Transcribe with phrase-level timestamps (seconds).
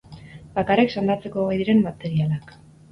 [0.55, 2.59] Bakarrik sendatzeko gai diren materialak.